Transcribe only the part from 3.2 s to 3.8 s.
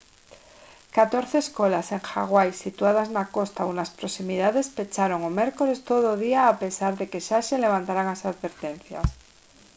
costa ou